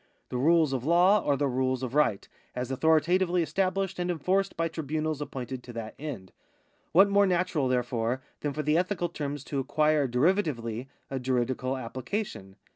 The 0.29 0.37
rules 0.37 0.73
of 0.73 0.83
law 0.83 1.23
are 1.23 1.37
the 1.37 1.47
rules 1.47 1.83
of 1.83 1.93
right, 1.93 2.27
as 2.55 2.71
authoritatively 2.71 3.43
estabhshed 3.45 3.99
and 3.99 4.09
enforced 4.09 4.57
by 4.57 4.67
tribunals 4.67 5.21
appointed 5.21 5.61
to 5.61 5.73
that 5.73 5.93
end. 5.99 6.31
What 6.91 7.07
more 7.07 7.27
natural, 7.27 7.67
therefore, 7.67 8.23
than 8.39 8.51
for 8.51 8.63
the 8.63 8.79
ethical 8.79 9.09
terms 9.09 9.43
to 9.43 9.59
acquire 9.59 10.07
derivatively 10.07 10.87
a 11.11 11.19
juridical 11.19 11.77
application 11.77 12.55